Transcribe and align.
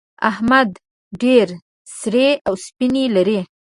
احمد 0.29 0.69
ډېر 1.21 1.47
سرې 1.99 2.29
او 2.47 2.53
سپينې 2.65 3.05
لري. 3.15 3.39